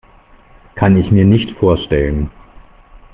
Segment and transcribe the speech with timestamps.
[0.73, 2.31] Kann ich mir nicht vorstellen.